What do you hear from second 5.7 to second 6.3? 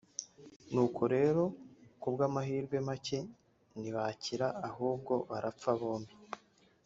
bombi